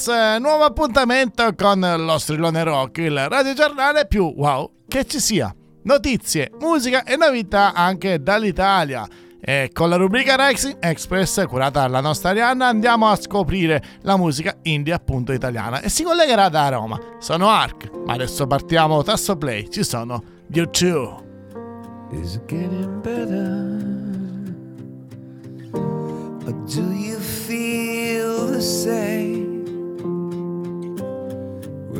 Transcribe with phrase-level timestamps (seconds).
[0.00, 0.38] Rockers!
[0.40, 5.54] Nuovo appuntamento con lo strillone rock, il radiogiornale più wow che ci sia.
[5.82, 9.06] Notizie, musica e novità anche dall'Italia.
[9.42, 14.54] E con la rubrica Rexing Express curata dalla nostra Arianna andiamo a scoprire la musica
[14.62, 16.98] indie appunto italiana e si collegherà da Roma.
[17.18, 21.28] Sono Ark, ma adesso partiamo tasto play, ci sono YouTube.
[22.12, 23.78] Is it getting better?
[25.72, 29.49] Or do you feel the same?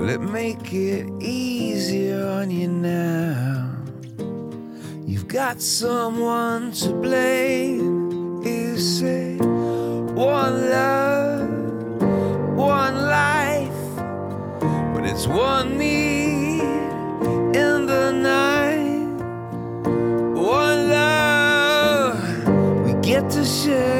[0.00, 3.70] Will it make it easier on you now?
[5.04, 8.40] You've got someone to blame.
[8.42, 11.50] You say, one love,
[12.56, 13.96] one life,
[14.94, 19.04] but it's one me in the night.
[19.84, 23.99] One love, we get to share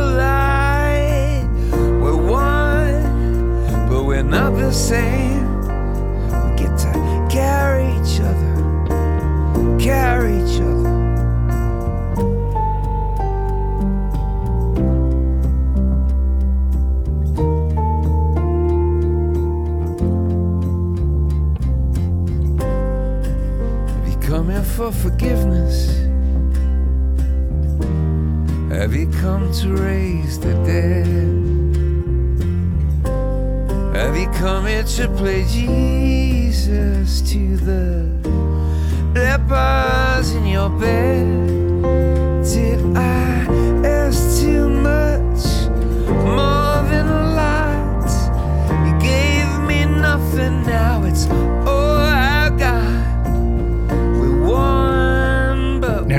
[4.71, 5.61] the same.
[6.43, 8.55] We get to carry each other,
[9.77, 10.30] carry
[34.33, 38.09] come here to play Jesus to the
[39.13, 41.25] lepers in your bed?
[42.43, 43.45] Did I
[43.85, 45.69] ask too much?
[46.07, 47.30] More than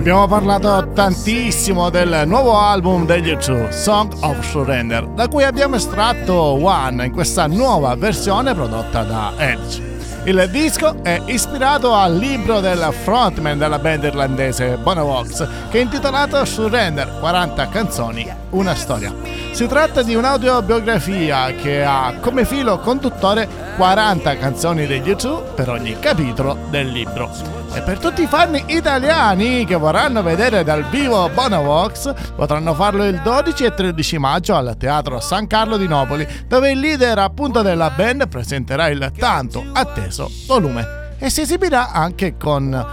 [0.02, 6.34] abbiamo parlato tantissimo del nuovo album degli U2, Song of Surrender, da cui abbiamo estratto
[6.34, 9.80] One in questa nuova versione prodotta da Edge.
[10.24, 16.44] Il disco è ispirato al libro del frontman della band irlandese Bonovox, che è intitolato
[16.44, 19.41] Surrender, 40 canzoni, una storia.
[19.52, 23.46] Si tratta di un'audiobiografia che ha come filo conduttore
[23.76, 27.30] 40 canzoni degli U2 per ogni capitolo del libro.
[27.74, 33.20] E per tutti i fan italiani che vorranno vedere dal vivo Bonovox potranno farlo il
[33.22, 37.90] 12 e 13 maggio al Teatro San Carlo di Napoli, dove il leader appunto della
[37.90, 42.86] band presenterà il tanto atteso volume e si esibirà anche con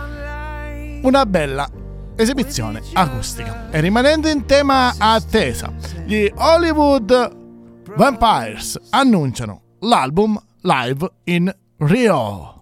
[1.01, 1.78] una bella
[2.19, 3.69] esibizione acustica.
[3.71, 5.73] E rimanendo in tema attesa,
[6.05, 7.37] gli Hollywood
[7.95, 12.58] Vampires annunciano l'album live in Rio.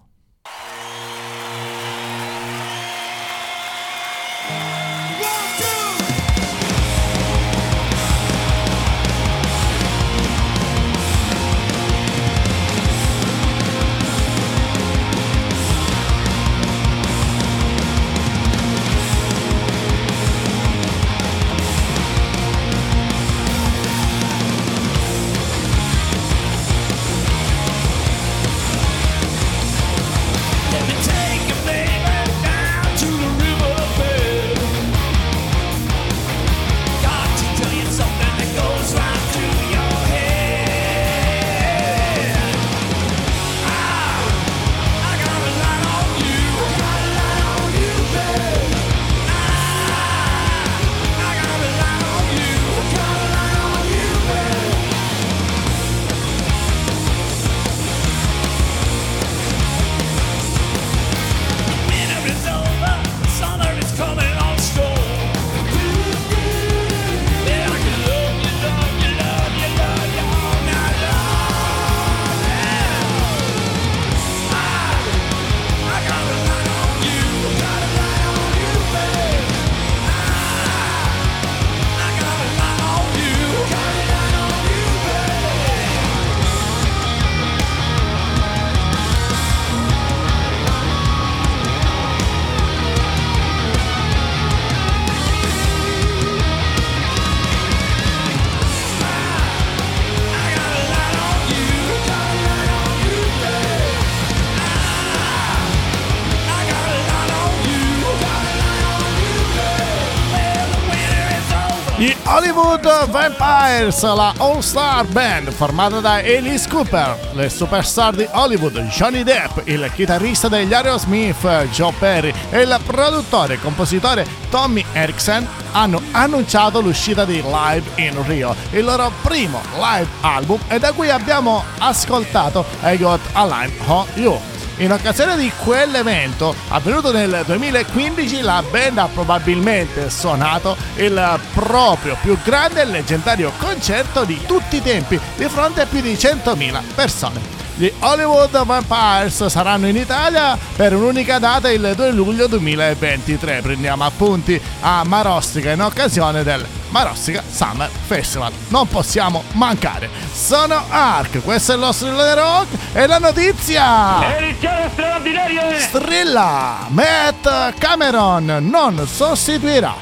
[111.98, 119.24] Gli Hollywood Vampires, la all-star band formata da Alice Cooper, le superstar di Hollywood Johnny
[119.24, 126.00] Depp, il chitarrista degli Aerosmith Joe Perry e il produttore e compositore Tommy Erickson hanno
[126.12, 131.64] annunciato l'uscita di Live in Rio, il loro primo live album e da cui abbiamo
[131.78, 134.57] ascoltato I Got a Line on You.
[134.80, 142.38] In occasione di quell'evento, avvenuto nel 2015, la band ha probabilmente suonato il proprio più
[142.44, 147.40] grande e leggendario concerto di tutti i tempi, di fronte a più di 100.000 persone.
[147.74, 153.60] Gli Hollywood Vampires saranno in Italia per un'unica data il 2 luglio 2023.
[153.62, 158.52] Prendiamo appunti a Marostica in occasione del Marostica Summer Festival.
[158.68, 160.08] Non possiamo mancare.
[160.32, 164.36] Sono Ark, questo è il nostro Strillone Rock e la notizia!
[164.38, 165.78] Edizione straordinaria!
[165.78, 166.86] Strilla!
[166.88, 169.94] Matt Cameron non sostituirà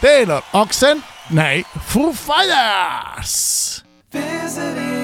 [0.00, 3.84] Taylor Oxen nei Foo Fighters!
[4.10, 4.95] Visiting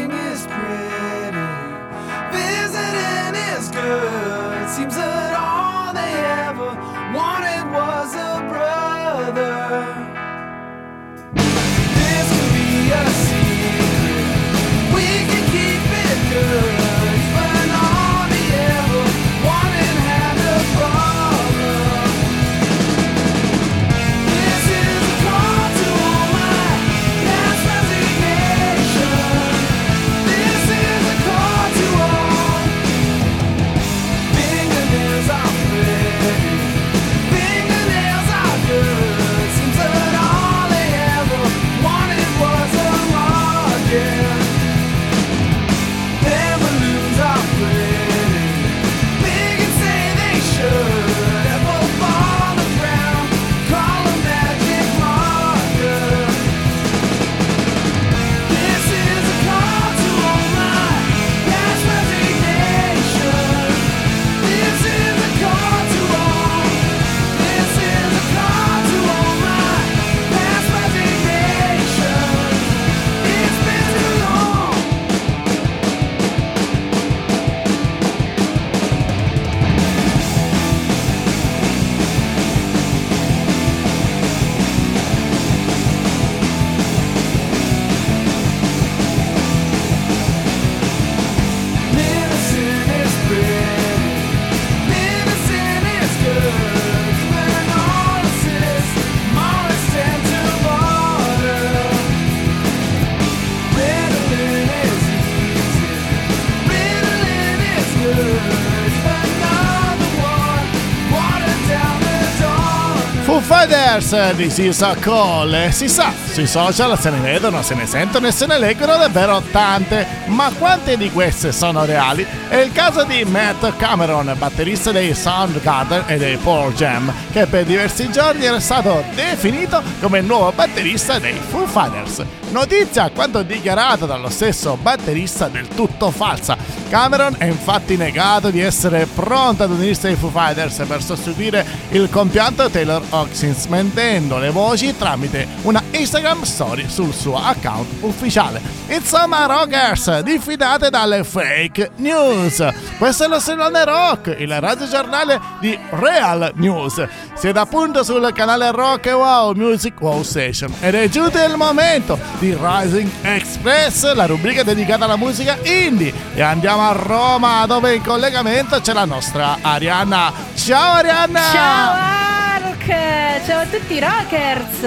[114.00, 115.70] Fighters di Sisa Cole.
[115.70, 119.42] Si sa, sui social se ne vedono, se ne sentono e se ne leggono davvero
[119.50, 122.26] tante, ma quante di queste sono reali?
[122.48, 127.64] È il caso di Matt Cameron, batterista dei Soundgarden e dei Pearl Jam, che per
[127.64, 132.24] diversi giorni era stato definito come il nuovo batterista dei Foo Fighters.
[132.50, 136.56] Notizia quanto dichiarato dallo stesso batterista del tutto falsa.
[136.92, 142.10] Cameron è infatti negato di essere pronto ad unirsi ai Foo Fighters per sostituire il
[142.10, 148.60] compianto Taylor Hawkins, mentendo le voci tramite una Instagram story sul suo account ufficiale.
[148.88, 152.62] Insomma, rockers, diffidate dalle fake news.
[152.98, 157.06] Questo è lo Stillone Rock, il radiogiornale di Real News.
[157.34, 162.18] Siete appunto sul canale Rock e Wow Music Wow Station ed è giunto il momento
[162.38, 166.12] di Rising Express, la rubrica dedicata alla musica indie.
[166.34, 170.32] E andiamo a Roma, dove in collegamento c'è la nostra Arianna.
[170.54, 171.40] Ciao Arianna!
[171.52, 173.44] Ciao Ark!
[173.46, 174.82] Ciao a tutti i rockers!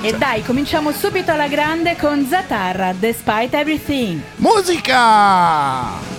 [0.00, 4.20] E dai, cominciamo subito alla grande con Zatarra, Despite Everything.
[4.36, 6.15] Musica!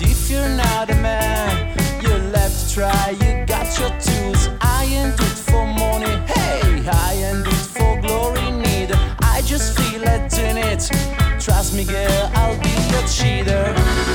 [0.00, 4.48] If you're not a man, you're left to try, you got your tools.
[4.60, 8.92] I ain't do it for money, hey, I ain't do it for glory, need.
[9.22, 10.90] I just feel like doing it.
[11.40, 14.07] Trust me, girl, I'll be your cheater.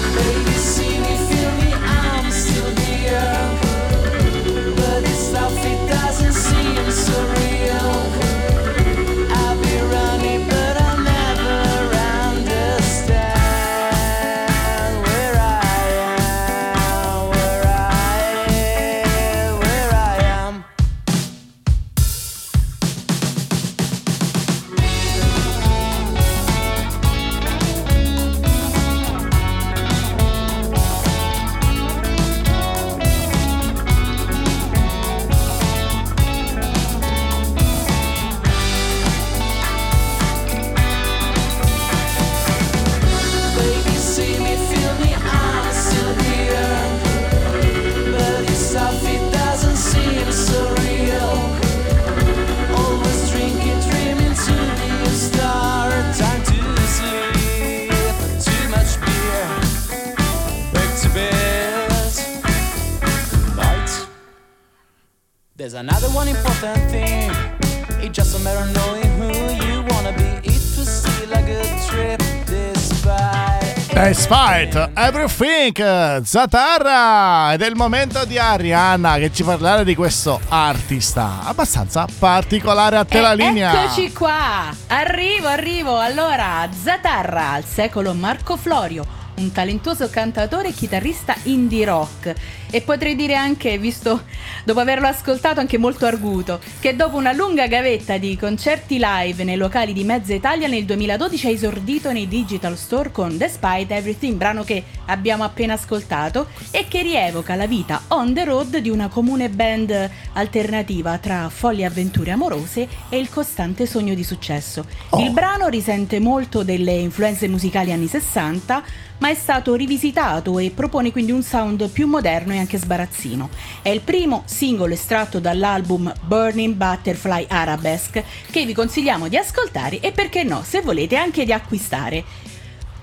[75.35, 77.53] Everything, Zatarra!
[77.53, 83.03] Ed è il momento di Arianna che ci parlerà di questo artista abbastanza particolare a
[83.03, 83.83] te la E linea.
[83.83, 85.97] Eccoci qua, arrivo, arrivo.
[85.97, 89.03] Allora, Zatarra, al secolo Marco Florio,
[89.35, 92.33] un talentuoso cantatore e chitarrista indie rock.
[92.69, 94.23] E potrei dire anche, visto
[94.63, 99.57] dopo averlo ascoltato, anche molto arguto, che dopo una lunga gavetta di concerti live nei
[99.57, 104.63] locali di mezza Italia nel 2012 ha esordito nei digital store con Despite Everything, brano
[104.63, 109.49] che abbiamo appena ascoltato e che rievoca la vita on the road di una comune
[109.49, 114.85] band alternativa tra folli avventure amorose e il costante sogno di successo.
[115.17, 118.83] Il brano risente molto delle influenze musicali anni 60,
[119.19, 123.49] ma è stato rivisitato e propone quindi un sound più moderno e anche sbarazzino.
[123.81, 130.11] È il primo singolo estratto dall'album Burning Butterfly Arabesque che vi consigliamo di ascoltare e
[130.11, 132.23] perché no, se volete anche di acquistare.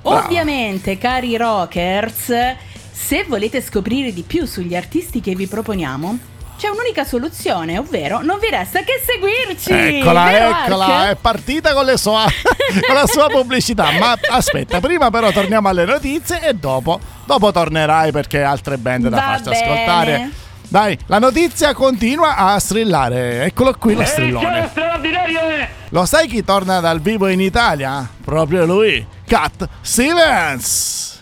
[0.02, 2.32] Ovviamente, cari rockers,
[2.90, 6.29] se volete scoprire di più sugli artisti che vi proponiamo,
[6.60, 10.00] c'è un'unica soluzione, ovvero non vi resta che seguirci.
[10.00, 11.10] Eccola, vero, eccola, Ark?
[11.12, 12.26] è partita con, le sua-
[12.86, 13.90] con la sua pubblicità.
[13.92, 19.16] Ma aspetta, prima però torniamo alle notizie e dopo, dopo tornerai perché altre band da
[19.16, 19.62] Va farci bene.
[19.72, 20.30] ascoltare.
[20.68, 23.44] Dai, la notizia continua a strillare.
[23.44, 24.70] Eccolo qui lo strillone.
[25.88, 28.06] Lo sai chi torna dal vivo in Italia?
[28.22, 31.19] Proprio lui, Cat Stevens.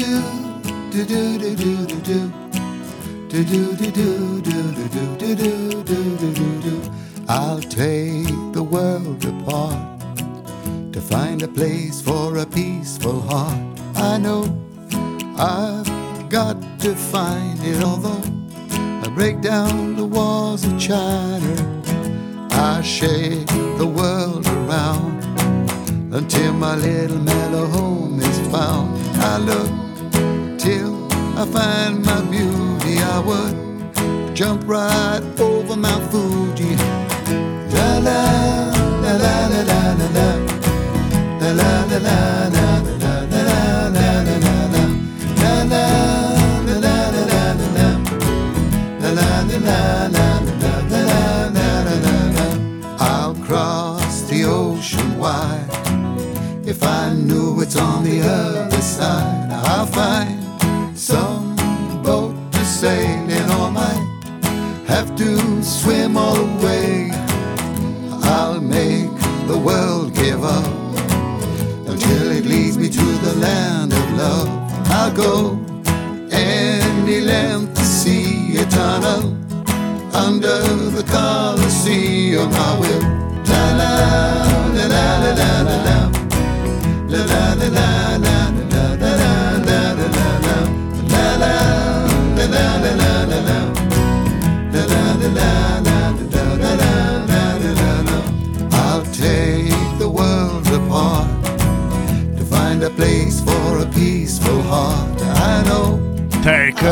[0.00, 0.22] Do
[0.90, 2.32] do do do do do
[3.28, 6.90] do do do do do do do do do do do do do
[7.28, 10.00] I'll take the world apart
[10.94, 13.60] to find a place for a peaceful heart.
[13.94, 14.44] I know
[15.36, 18.24] I've got to find it, although
[19.04, 21.54] I break down the walls of China.
[22.52, 25.22] I shake the world around
[26.14, 28.98] until my little mellow home is found.
[29.22, 29.89] I look
[31.40, 32.98] I find my beauty.
[32.98, 36.76] I would jump right over Mount Fuji.
[37.72, 38.20] La la
[39.00, 40.28] la la la la la
[41.40, 42.18] la la la la la
[42.56, 42.68] la
[43.00, 44.54] la la la la la
[52.36, 52.50] la
[52.98, 55.70] I'll cross the ocean wide
[56.66, 58.79] if I knew it's on the other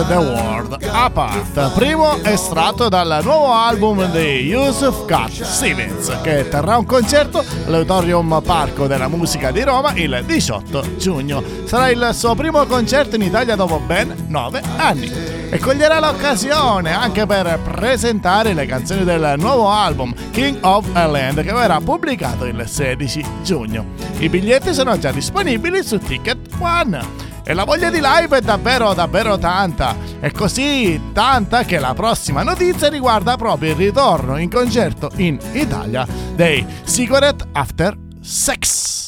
[0.08, 6.86] the World Apart, primo estratto dal nuovo album di Yusuf Kat Stevens, che terrà un
[6.86, 11.42] concerto all'Auditorium Parco della Musica di Roma il 18 giugno.
[11.64, 15.12] Sarà il suo primo concerto in Italia dopo ben 9 anni
[15.50, 21.42] e coglierà l'occasione anche per presentare le canzoni del nuovo album King of a Land
[21.42, 23.84] che verrà pubblicato il 16 giugno.
[24.18, 27.27] I biglietti sono già disponibili su Ticket One.
[27.48, 29.96] E la voglia di live è davvero davvero tanta.
[30.20, 36.06] È così tanta che la prossima notizia riguarda proprio il ritorno in concerto in Italia
[36.34, 39.07] dei Cigarette After Sex.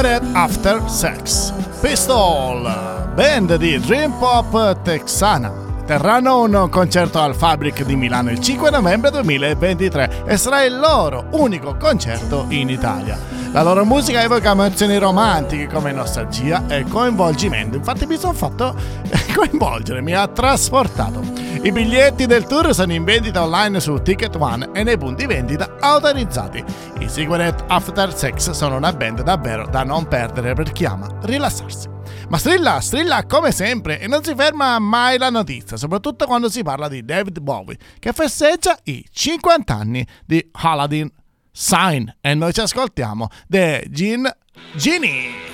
[0.00, 1.52] After Sex.
[1.82, 2.62] Pistol,
[3.14, 5.52] band di Dream Pop texana.
[5.84, 11.26] Terranno un concerto al Fabric di Milano il 5 novembre 2023 e sarà il loro
[11.32, 13.18] unico concerto in Italia.
[13.52, 18.74] La loro musica evoca emozioni romantiche come nostalgia e coinvolgimento, infatti mi sono fatto
[19.36, 21.39] coinvolgere, mi ha trasportato.
[21.52, 25.76] I biglietti del tour sono in vendita online su Ticket One e nei punti vendita
[25.80, 26.64] autorizzati.
[27.00, 31.88] I Cigarette After Sex sono una band davvero da non perdere per chi ama rilassarsi.
[32.28, 36.62] Ma strilla, strilla come sempre e non si ferma mai la notizia, soprattutto quando si
[36.62, 41.10] parla di David Bowie, che festeggia i 50 anni di Aladdin
[41.50, 44.30] Sign e noi ci ascoltiamo The Gin
[44.76, 45.48] Genie.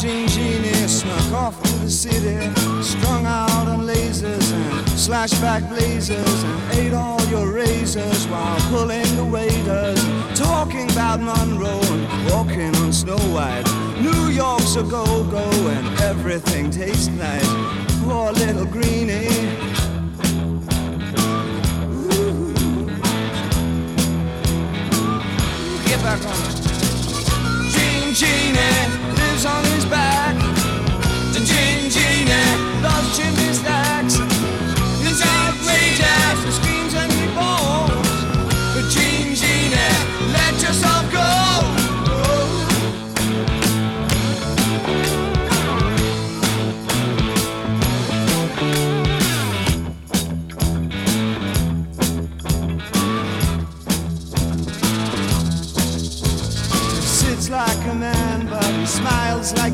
[0.00, 2.38] Gene Genie snuck off to the city,
[2.82, 9.24] strung out on lasers and slashback blazers, and ate all your razors while pulling the
[9.26, 10.02] waiters,
[10.34, 13.66] talking about Monroe and walking on Snow White.
[14.00, 17.46] New York's a go-go and everything tastes nice.
[18.02, 19.28] Poor little greenie.
[25.84, 27.70] Get back on.
[27.70, 29.19] Gene Genie lives eh?
[29.46, 30.36] on his back.
[31.32, 33.89] Gin Gina eh, loves to miss that.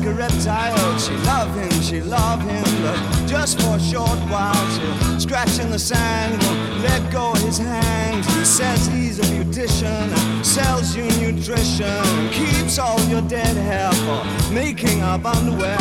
[0.07, 0.97] A reptile.
[0.99, 4.67] She love him, she love him, but just for a short while.
[4.75, 8.25] She'll scratch in the sand, won't let go his hand.
[8.25, 10.07] He says he's a beautician,
[10.45, 15.77] sells you nutrition, keeps all your dead hair for making up underwear.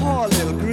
[0.00, 0.65] Poor little greenie.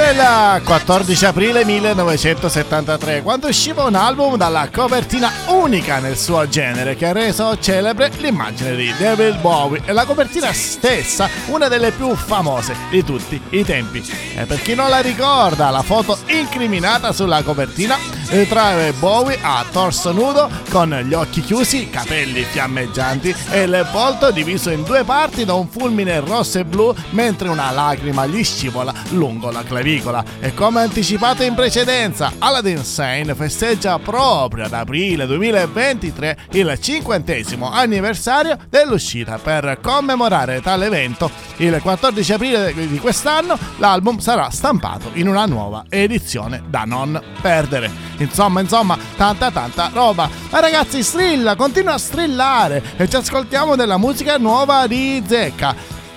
[0.00, 7.06] Il 14 aprile 1973 quando usciva un album dalla copertina unica nel suo genere che
[7.06, 12.76] ha reso celebre l'immagine di David Bowie e la copertina stessa una delle più famose
[12.90, 14.02] di tutti i tempi.
[14.36, 20.12] E per chi non la ricorda, la foto incriminata sulla copertina ritrae Bowie a torso
[20.12, 25.54] nudo con gli occhi chiusi, capelli fiammeggianti e il volto diviso in due parti da
[25.54, 30.22] un fulmine rosso e blu mentre una lacrima gli scivola lungo la clavicola.
[30.40, 38.58] E come anticipato in precedenza, Aladdin Sane festeggia proprio ad aprile 2023 il cinquantesimo anniversario
[38.68, 39.38] dell'uscita.
[39.38, 45.84] Per commemorare tale evento, il 14 aprile di quest'anno, l'album sarà stampato in una nuova
[45.88, 48.08] edizione da non perdere.
[48.18, 50.28] Insomma, insomma, tanta tanta roba.
[50.50, 55.74] Ma ragazzi, strilla, continua a strillare e ci ascoltiamo della musica nuova di Zecca.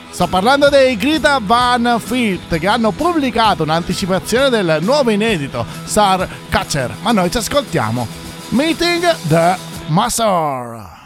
[0.10, 6.96] Sto parlando dei Greta Van Fleet che hanno pubblicato un'anticipazione del nuovo inedito Star Catcher.
[7.02, 8.06] Ma noi ci ascoltiamo
[8.50, 9.56] Meeting the
[9.88, 11.01] Master.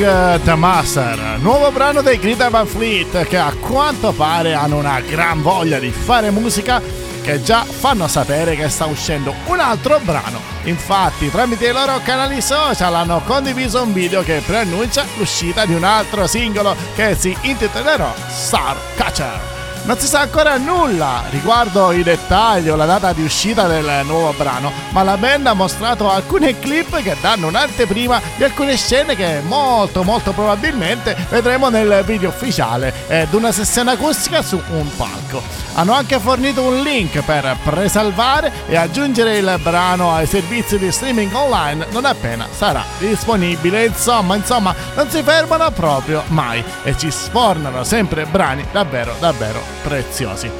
[0.00, 4.78] Meeting eh, the Master, nuovo brano dei Greta Van Fleet che a quanto pare hanno
[4.78, 6.80] una gran voglia di fare musica
[7.22, 10.40] che già fanno sapere che sta uscendo un altro brano.
[10.64, 15.84] Infatti tramite i loro canali social hanno condiviso un video che preannuncia l'uscita di un
[15.84, 19.59] altro singolo che si intitolerà Star Catcher.
[19.82, 24.32] Non si sa ancora nulla riguardo i dettagli o la data di uscita del nuovo
[24.36, 29.40] brano, ma la band ha mostrato alcune clip che danno un'anteprima di alcune scene che
[29.42, 35.42] molto molto probabilmente vedremo nel video ufficiale ed una sessione acustica su un palco.
[35.74, 41.34] Hanno anche fornito un link per presalvare e aggiungere il brano ai servizi di streaming
[41.34, 43.86] online non appena sarà disponibile.
[43.86, 50.50] Insomma, insomma, non si fermano proprio mai e ci sfornano sempre brani davvero davvero preziosi.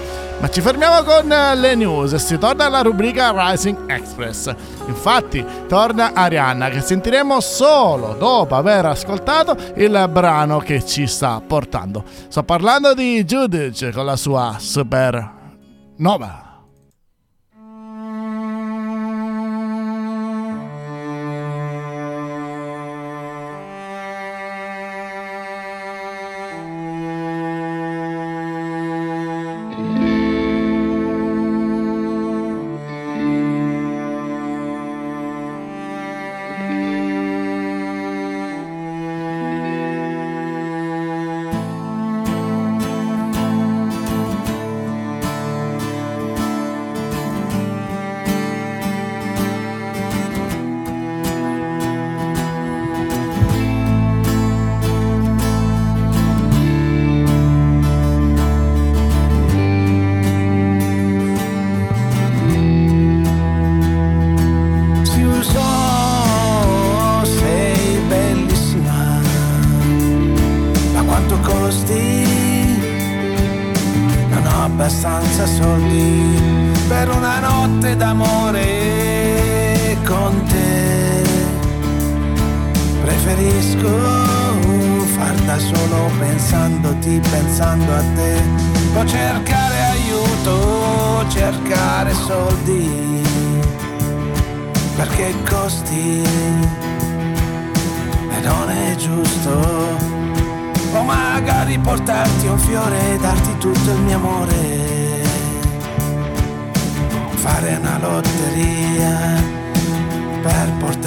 [0.40, 4.54] Ma ci fermiamo con eh, le news si torna alla rubrica Rising Express.
[4.86, 12.04] Infatti, torna Arianna che sentiremo solo dopo aver ascoltato il brano che ci sta portando.
[12.28, 15.30] Sto parlando di Judice con la sua Super
[15.96, 16.49] Nova.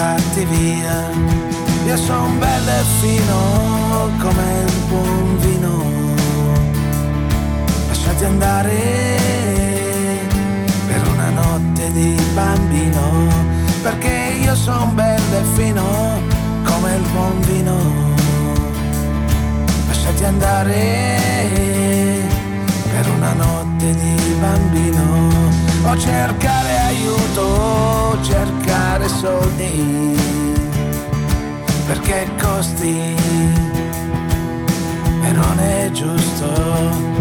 [0.03, 1.09] Portarti via
[1.85, 3.37] io son bello e fino
[4.19, 5.73] come il buon vino
[7.87, 9.17] lasciati andare
[10.87, 13.27] per una notte di bambino
[13.81, 15.83] perché io son bello e fino
[16.63, 17.75] come il buon vino.
[19.87, 20.81] Lasciati andare
[22.91, 25.51] per una notte di bambino.
[25.85, 30.15] O cercare aiuto, cercare soldi.
[31.87, 33.15] Perché costi
[35.21, 37.11] e non è giusto.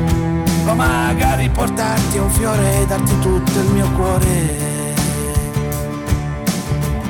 [0.66, 4.60] O magari portarti un fiore e darti tutto il mio cuore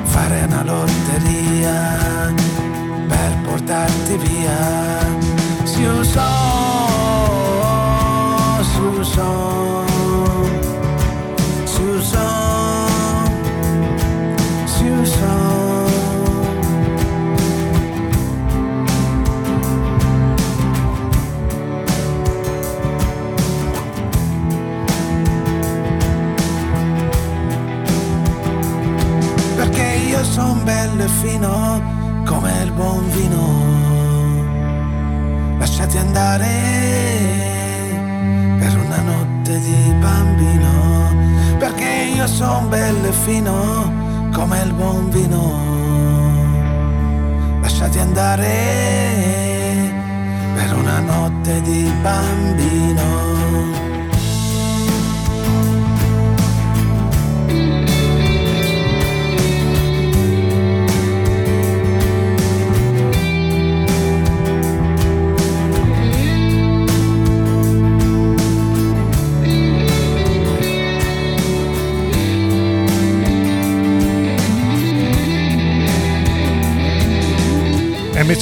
[0.05, 2.33] fare una lotteria
[3.07, 5.21] per portarti via.
[5.63, 6.23] Susan,
[8.63, 9.52] Susan, Susan,
[36.33, 36.49] Andare
[38.57, 41.15] per una notte di bambino,
[41.59, 45.61] perché io son bello e fino come il buon vino.
[47.61, 48.49] Lasciati andare
[50.55, 53.32] per una notte di bambino.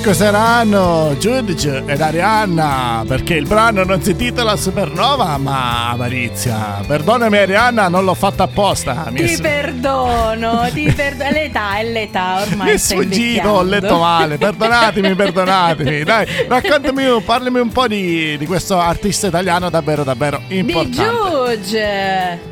[0.02, 6.82] Mi scuseranno Giudice ed Arianna perché il brano non si intitola Supernova ma Avarizia.
[6.88, 9.06] Perdonami Arianna, non l'ho fatto apposta.
[9.12, 11.30] Mi Ti è, perdono, ti perdono.
[11.30, 12.68] L'età è l'età ormai.
[12.70, 14.40] mi è sfuggito, ho letto male.
[14.40, 16.02] Perdonatemi, perdonatemi.
[16.04, 22.51] Dai, raccontami, un- parlami un po' di, di questo artista italiano davvero, davvero Di importante.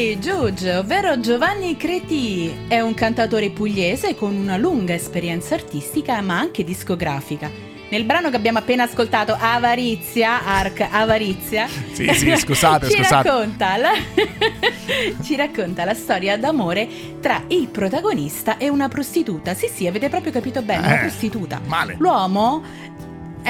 [0.00, 0.14] Giuge.
[0.14, 6.38] Sì, Giuge, ovvero Giovanni Creti, è un cantatore pugliese con una lunga esperienza artistica ma
[6.38, 7.50] anche discografica.
[7.90, 13.28] Nel brano che abbiamo appena ascoltato, Avarizia, Arc Avarizia, Sì, sì, scusate, ci, scusate.
[13.28, 13.90] Racconta la...
[15.22, 16.88] ci racconta la storia d'amore
[17.20, 19.54] tra il protagonista e una prostituta.
[19.54, 21.60] Sì, sì, avete proprio capito bene, una Eh, prostituta.
[21.66, 21.96] male.
[21.98, 22.62] L'uomo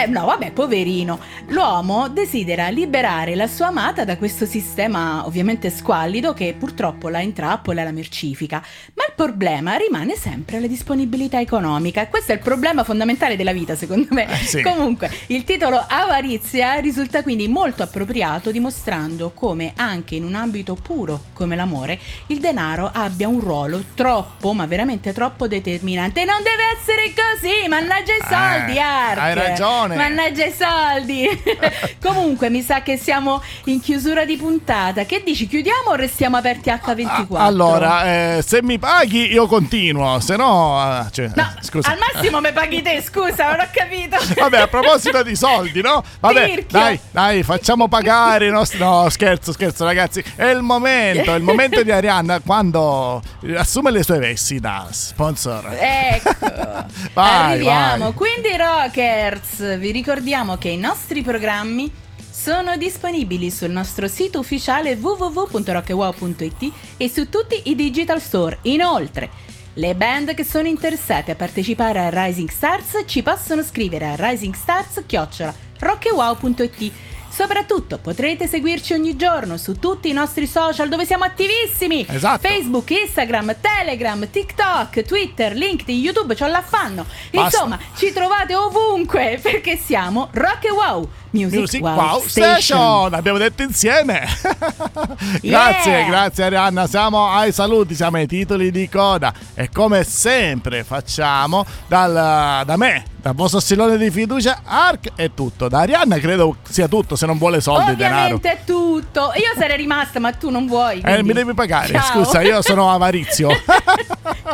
[0.02, 1.18] eh, no, vabbè, poverino.
[1.48, 7.80] L'uomo desidera liberare la sua amata da questo sistema ovviamente squallido che purtroppo la intrappola
[7.80, 8.62] e la mercifica.
[8.94, 12.06] Ma il problema rimane sempre la disponibilità economica.
[12.08, 14.28] Questo è il problema fondamentale della vita, secondo me.
[14.30, 14.62] Eh, sì.
[14.62, 21.20] Comunque, il titolo Avarizia risulta quindi molto appropriato, dimostrando come anche in un ambito puro
[21.32, 26.24] come l'amore, il denaro abbia un ruolo troppo, ma veramente troppo determinante.
[26.24, 29.18] Non deve essere così, mannaggia i soldi, Eh, Ark.
[29.18, 29.89] hai ragione.
[29.96, 31.28] Mannaggia i soldi.
[32.02, 35.04] Comunque, mi sa che siamo in chiusura di puntata.
[35.04, 37.36] Che dici, chiudiamo o restiamo aperti H24?
[37.36, 38.04] Ah, allora,
[38.36, 41.04] eh, se mi paghi io continuo, se no...
[41.06, 41.90] eh, cioè, No, scusa.
[41.90, 44.16] al massimo mi paghi te, scusa, non ho capito.
[44.40, 46.02] Vabbè, a proposito di soldi, no?
[46.20, 48.78] Vabbè, dai, dai, facciamo pagare i nostri.
[48.78, 50.22] No, scherzo, scherzo, ragazzi.
[50.34, 53.22] È il momento, è il momento di Arianna quando
[53.56, 55.76] assume le sue vesti da sponsor.
[55.78, 56.30] Ecco,
[57.14, 58.04] Vai, arriviamo.
[58.04, 58.12] vai.
[58.14, 61.90] Quindi, Rockers, vi ricordiamo che i nostri programmi
[62.30, 68.58] sono disponibili sul nostro sito ufficiale www.rockewow.it e su tutti i digital store.
[68.62, 74.16] Inoltre, le band che sono interessate a partecipare a Rising Stars ci possono scrivere a
[74.16, 76.92] risingstars@rockewow.it.
[77.40, 82.04] Soprattutto potrete seguirci ogni giorno su tutti i nostri social dove siamo attivissimi.
[82.06, 82.46] Esatto.
[82.46, 87.06] Facebook, Instagram, Telegram, TikTok, Twitter, LinkedIn, YouTube, c'ho l'affanno.
[87.30, 87.56] Basta.
[87.56, 92.54] Insomma, ci trovate ovunque perché siamo Rock e Wow Music, Music Wow, Wow Station.
[92.60, 94.26] Station, abbiamo detto insieme.
[95.40, 96.06] grazie, Yeah.
[96.08, 96.86] grazie Arianna.
[96.86, 99.32] Siamo ai saluti, siamo ai titoli di coda.
[99.54, 105.68] E come sempre facciamo dal- da me, dal vostro stillone di fiducia, Ark è tutto.
[105.68, 108.34] Da Arianna credo sia tutto, se non vuole soldi e denaro.
[108.34, 109.32] Ovviamente è tutto.
[109.36, 110.98] Io sarei rimasta, ma tu non vuoi.
[110.98, 111.88] Eh, quindi- mi devi pagare.
[111.92, 112.24] Ciao.
[112.24, 113.50] Scusa, io sono avarizio.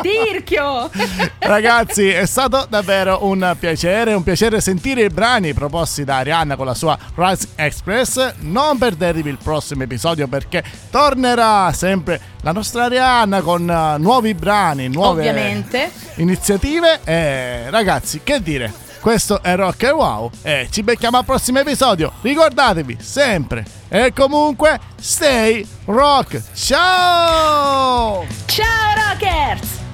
[0.01, 0.89] Tirchio.
[1.39, 6.65] Ragazzi, è stato davvero un piacere, un piacere sentire i brani proposti da Arianna con
[6.67, 8.33] la sua Rise Express.
[8.39, 14.87] Non perdetevi il prossimo episodio perché tornerà sempre la nostra Arianna con eh, nuovi brani,
[14.89, 15.91] nuove Ovviamente.
[16.15, 16.99] iniziative.
[17.03, 18.85] E ragazzi, che dire?
[18.99, 22.11] Questo è Rock and Wow e ci becchiamo al prossimo episodio.
[22.21, 26.41] Ricordatevi sempre e comunque stay rock.
[26.53, 28.25] Ciao!
[28.45, 29.86] Ciao